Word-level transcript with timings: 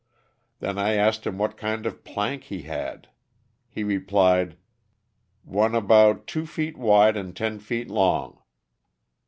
Then 0.61 0.79
I 0.79 0.93
asked 0.95 1.27
him 1.27 1.37
what 1.37 1.55
kind 1.57 1.85
of 1.85 1.93
a 1.93 1.97
plank 1.97 2.45
he 2.45 2.63
had; 2.63 3.09
he 3.69 3.83
replied, 3.83 4.57
"one 5.43 5.75
about 5.75 6.25
two 6.25 6.47
feet 6.47 6.75
wide 6.75 7.15
and 7.15 7.37
ten 7.37 7.59
feet 7.59 7.87
long." 7.87 8.41